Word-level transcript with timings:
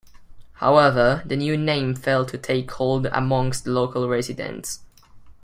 However, 0.53 1.21
the 1.27 1.35
new 1.37 1.55
name 1.55 1.93
failed 1.93 2.29
to 2.29 2.37
take 2.39 2.71
hold 2.71 3.05
amongst 3.05 3.67
local 3.67 4.09
residents. 4.09 4.79